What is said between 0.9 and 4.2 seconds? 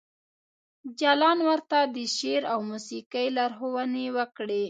جلان ورته د شعر او موسیقۍ لارښوونې